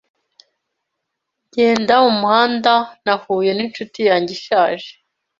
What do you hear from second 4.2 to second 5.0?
ishaje.